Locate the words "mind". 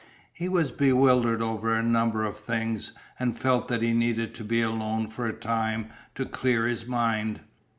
6.87-7.41